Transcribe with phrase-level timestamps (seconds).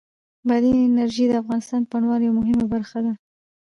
[0.47, 3.49] بادي انرژي د افغانستان د بڼوالۍ یوه مهمه برخه ده.Shutterstock